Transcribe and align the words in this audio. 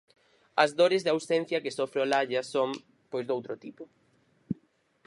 As 0.63 0.71
dores 0.79 1.01
de 1.03 1.11
ausencia 1.15 1.61
que 1.63 1.75
sofre 1.77 1.99
Olalla 2.05 2.41
son, 2.53 2.69
pois, 3.11 3.25
doutro 3.29 3.53
tipo. 3.63 3.83